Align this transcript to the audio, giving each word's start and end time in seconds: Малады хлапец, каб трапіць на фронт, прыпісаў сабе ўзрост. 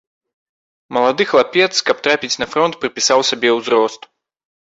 Малады 0.95 1.27
хлапец, 1.31 1.67
каб 1.89 1.99
трапіць 2.07 2.39
на 2.45 2.49
фронт, 2.55 2.73
прыпісаў 2.85 3.19
сабе 3.29 3.49
ўзрост. 3.59 4.01